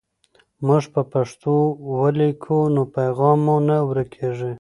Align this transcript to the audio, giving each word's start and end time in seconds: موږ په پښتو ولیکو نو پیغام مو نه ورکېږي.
موږ 0.65 0.83
په 0.93 1.01
پښتو 1.13 1.53
ولیکو 1.99 2.57
نو 2.75 2.81
پیغام 2.95 3.39
مو 3.45 3.55
نه 3.67 3.77
ورکېږي. 3.89 4.49